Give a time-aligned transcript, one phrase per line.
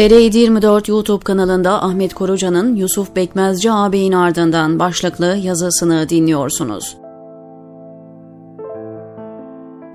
[0.00, 6.96] TR24 YouTube kanalında Ahmet Koruca'nın Yusuf Bekmezci ağabeyin ardından başlıklı yazısını dinliyorsunuz.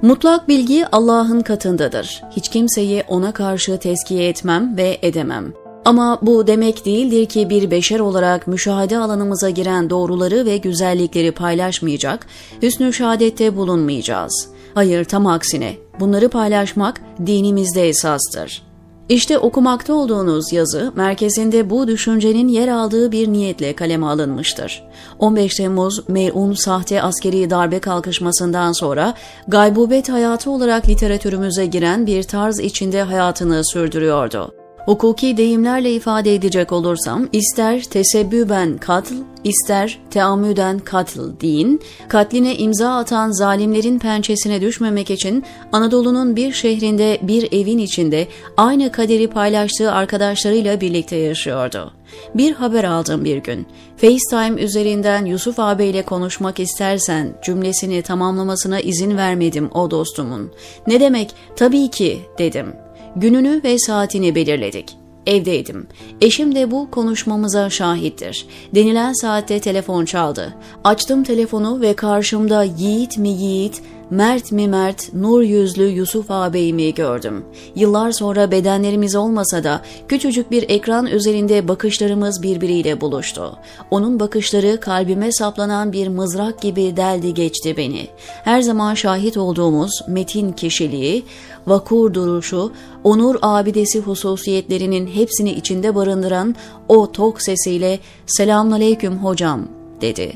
[0.02, 2.24] Mutlak bilgi Allah'ın katındadır.
[2.32, 5.54] Hiç kimseyi ona karşı tezkiye etmem ve edemem.
[5.86, 12.28] Ama bu demek değildir ki bir beşer olarak müşahede alanımıza giren doğruları ve güzellikleri paylaşmayacak,
[12.62, 14.50] hüsnü şehadette bulunmayacağız.
[14.74, 18.75] Hayır tam aksine bunları paylaşmak dinimizde esastır.
[19.10, 24.84] İşte okumakta olduğunuz yazı merkezinde bu düşüncenin yer aldığı bir niyetle kaleme alınmıştır.
[25.20, 29.14] 15 Temmuz melun sahte askeri darbe kalkışmasından sonra
[29.48, 34.65] gaybubet hayatı olarak literatürümüze giren bir tarz içinde hayatını sürdürüyordu.
[34.86, 43.32] Hukuki deyimlerle ifade edecek olursam ister tesebbüben katl, ister teamüden katl deyin, katline imza atan
[43.32, 51.16] zalimlerin pençesine düşmemek için Anadolu'nun bir şehrinde bir evin içinde aynı kaderi paylaştığı arkadaşlarıyla birlikte
[51.16, 51.94] yaşıyordu.
[52.36, 53.68] Bir haber aldım bir gün.
[53.98, 60.52] FaceTime üzerinden Yusuf ağabeyle konuşmak istersen cümlesini tamamlamasına izin vermedim o dostumun.
[60.88, 62.85] Ne demek tabii ki dedim.
[63.16, 64.98] Gününü ve saatini belirledik.
[65.28, 65.88] Evdeydim.
[66.22, 68.46] Eşim de bu konuşmamıza şahittir.
[68.76, 70.54] Denilen saatte telefon çaldı.
[70.84, 77.46] Açtım telefonu ve karşımda yiğit mi yiğit, mert mi mert, nur yüzlü Yusuf ağabeyimi gördüm.
[77.76, 83.58] Yıllar sonra bedenlerimiz olmasa da küçücük bir ekran üzerinde bakışlarımız birbiriyle buluştu.
[83.92, 88.08] Onun bakışları kalbime saplanan bir mızrak gibi deldi geçti beni.
[88.44, 91.24] Her zaman şahit olduğumuz metin kişiliği,
[91.68, 92.72] vakur duruşu,
[93.04, 96.56] onur abidesi hususiyetlerinin hepsini içinde barındıran
[96.88, 99.68] o tok sesiyle ''Selamünaleyküm hocam''
[100.02, 100.34] dedi.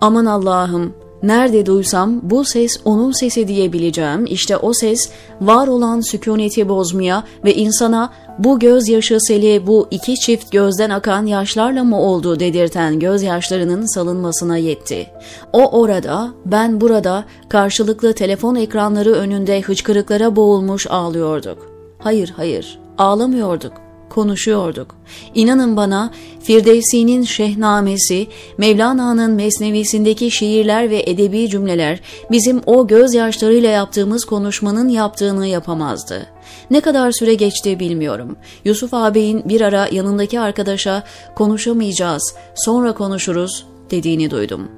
[0.00, 6.68] Aman Allah'ım Nerede duysam bu ses onun sesi diyebileceğim işte o ses var olan sükuneti
[6.68, 12.98] bozmaya ve insana bu gözyaşı seli bu iki çift gözden akan yaşlarla mı oldu dedirten
[12.98, 15.06] gözyaşlarının salınmasına yetti.
[15.52, 21.58] O orada, ben burada karşılıklı telefon ekranları önünde hıçkırıklara boğulmuş ağlıyorduk.
[21.98, 23.83] Hayır hayır ağlamıyorduk
[24.14, 24.96] konuşuyorduk.
[25.34, 26.10] İnanın bana
[26.42, 28.26] Firdevsi'nin Şehnamesi,
[28.58, 36.26] Mevlana'nın Mesnevisindeki şiirler ve edebi cümleler bizim o gözyaşlarıyla yaptığımız konuşmanın yaptığını yapamazdı.
[36.70, 38.36] Ne kadar süre geçti bilmiyorum.
[38.64, 41.02] Yusuf ağabeyin bir ara yanındaki arkadaşa
[41.34, 44.68] konuşamayacağız, sonra konuşuruz dediğini duydum.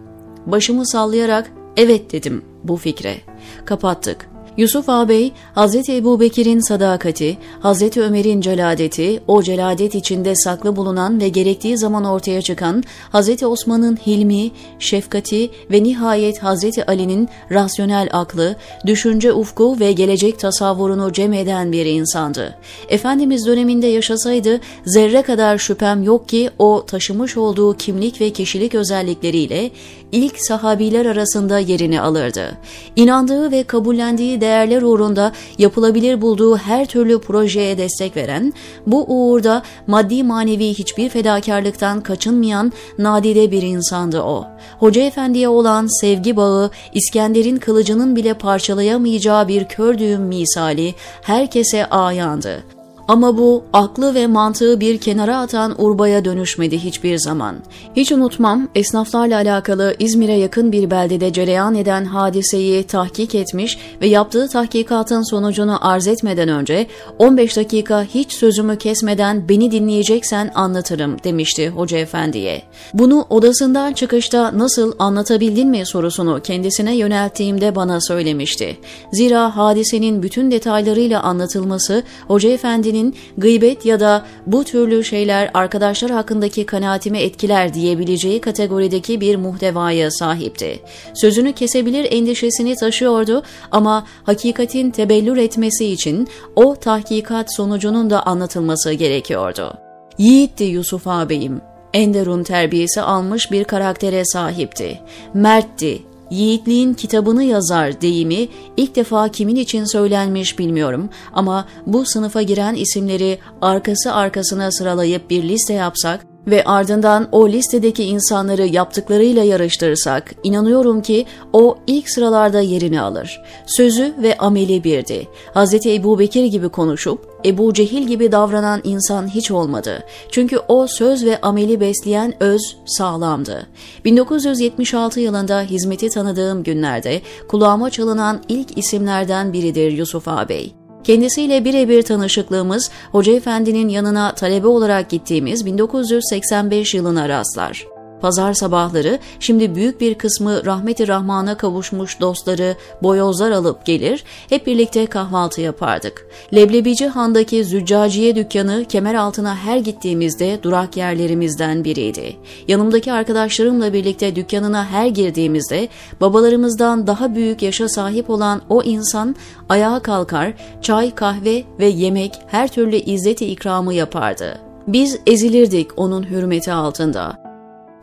[0.47, 3.17] Başımı sallayarak evet dedim bu fikre.
[3.65, 4.36] Kapattık.
[4.57, 5.89] Yusuf ağabey, Hz.
[5.89, 7.97] Ebu Bekir'in sadakati, Hz.
[7.97, 13.43] Ömer'in celadeti, o celadet içinde saklı bulunan ve gerektiği zaman ortaya çıkan Hz.
[13.43, 16.65] Osman'ın hilmi, şefkati ve nihayet Hz.
[16.87, 18.57] Ali'nin rasyonel aklı,
[18.87, 22.57] düşünce ufku ve gelecek tasavvurunu cem eden bir insandı.
[22.89, 29.71] Efendimiz döneminde yaşasaydı zerre kadar şüphem yok ki o taşımış olduğu kimlik ve kişilik özellikleriyle
[30.13, 32.59] ilk sahabiler arasında yerini alırdı.
[32.97, 38.53] İnandığı ve kabullendiği değerler uğrunda yapılabilir bulduğu her türlü projeye destek veren,
[38.87, 44.47] bu uğurda maddi manevi hiçbir fedakarlıktan kaçınmayan nadide bir insandı o.
[44.79, 52.76] Hoca Efendi'ye olan sevgi bağı İskender'in kılıcının bile parçalayamayacağı bir kör düğüm misali herkese ayandı.
[53.09, 57.57] Ama bu aklı ve mantığı bir kenara atan urbaya dönüşmedi hiçbir zaman.
[57.97, 64.49] Hiç unutmam esnaflarla alakalı İzmir'e yakın bir beldede cereyan eden hadiseyi tahkik etmiş ve yaptığı
[64.49, 66.87] tahkikatın sonucunu arz etmeden önce
[67.19, 72.63] 15 dakika hiç sözümü kesmeden beni dinleyeceksen anlatırım demişti Hoca Efendi'ye.
[72.95, 78.77] Bunu odasından çıkışta nasıl anlatabildin mi sorusunu kendisine yönelttiğimde bana söylemişti.
[79.13, 86.11] Zira hadisenin bütün detaylarıyla anlatılması Hoca Efendi'nin Efendi'nin gıybet ya da bu türlü şeyler arkadaşlar
[86.11, 90.81] hakkındaki kanaatimi etkiler diyebileceği kategorideki bir muhtevaya sahipti.
[91.15, 93.43] Sözünü kesebilir endişesini taşıyordu
[93.73, 99.75] ama hakikatin tebellür etmesi için o tahkikat sonucunun da anlatılması gerekiyordu.
[100.19, 101.61] Yiğitti Yusuf ağabeyim.
[101.95, 105.01] Enderun terbiyesi almış bir karaktere sahipti.
[105.35, 112.75] Mertti, Yiğitliğin kitabını yazar deyimi ilk defa kimin için söylenmiş bilmiyorum ama bu sınıfa giren
[112.75, 121.03] isimleri arkası arkasına sıralayıp bir liste yapsak ve ardından o listedeki insanları yaptıklarıyla yarıştırırsak inanıyorum
[121.03, 123.43] ki o ilk sıralarda yerini alır.
[123.67, 125.29] Sözü ve ameli birdi.
[125.55, 125.87] Hz.
[125.87, 130.05] Ebu Bekir gibi konuşup Ebu Cehil gibi davranan insan hiç olmadı.
[130.31, 133.67] Çünkü o söz ve ameli besleyen öz sağlamdı.
[134.05, 140.86] 1976 yılında hizmeti tanıdığım günlerde kulağıma çalınan ilk isimlerden biridir Yusuf ağabey.
[141.07, 147.96] Kendisiyle birebir tanışıklığımız Hoca Efendi'nin yanına talebe olarak gittiğimiz 1985 yılına rastlar.
[148.21, 155.07] Pazar sabahları şimdi büyük bir kısmı rahmeti rahmana kavuşmuş dostları boyozlar alıp gelir, hep birlikte
[155.07, 156.27] kahvaltı yapardık.
[156.55, 162.37] Leblebici Han'daki züccaciye dükkanı kemer altına her gittiğimizde durak yerlerimizden biriydi.
[162.69, 165.89] Yanımdaki arkadaşlarımla birlikte dükkanına her girdiğimizde
[166.21, 169.37] babalarımızdan daha büyük yaşa sahip olan o insan
[169.69, 174.59] ayağa kalkar, çay, kahve ve yemek her türlü izzeti ikramı yapardı.
[174.87, 177.46] Biz ezilirdik onun hürmeti altında.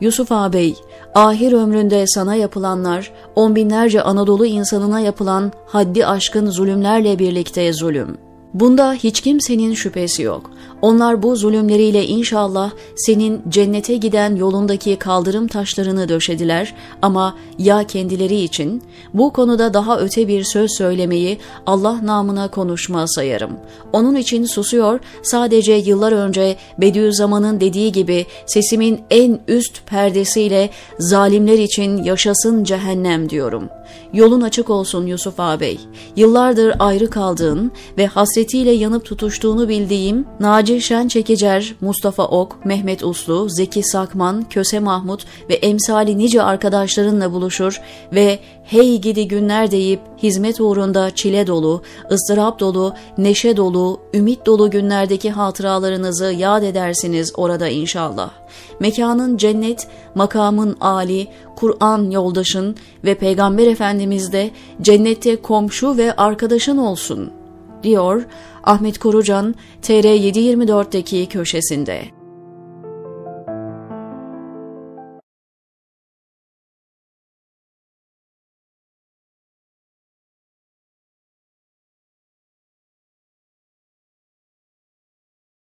[0.04, 0.76] Yusuf ağabey,
[1.16, 8.18] ahir ömründe sana yapılanlar, on binlerce Anadolu insanına yapılan haddi aşkın zulümlerle birlikte zulüm.
[8.54, 10.52] Bunda hiç kimsenin şüphesi yok.
[10.82, 18.84] Onlar bu zulümleriyle inşallah senin cennete giden yolundaki kaldırım taşlarını döşediler ama ya kendileri için
[19.14, 23.52] bu konuda daha öte bir söz söylemeyi Allah namına konuşma sayarım.
[23.94, 32.04] Onun için susuyor sadece yıllar önce Bediüzzaman'ın dediği gibi sesimin en üst perdesiyle zalimler için
[32.04, 33.70] yaşasın cehennem diyorum.
[34.14, 35.80] Yolun açık olsun Yusuf ağabey.
[36.16, 38.08] Yıllardır ayrı kaldığın ve
[38.44, 45.26] hasretiyle yanıp tutuştuğunu bildiğim Naci Şen Çekicer, Mustafa Ok, Mehmet Uslu, Zeki Sakman, Köse Mahmut
[45.50, 47.82] ve emsali nice arkadaşlarınla buluşur
[48.14, 51.82] ve hey gidi günler deyip hizmet uğrunda çile dolu,
[52.12, 58.32] ıstırap dolu, neşe dolu, ümit dolu günlerdeki hatıralarınızı yad edersiniz orada inşallah.
[58.80, 64.52] Mekanın cennet, makamın âli, Kur'an yoldaşın ve Peygamber Efendimiz de
[64.82, 67.43] cennette komşu ve arkadaşın olsun,
[67.84, 68.24] diyor
[68.64, 72.23] Ahmet Korucan TR724'deki köşesinde.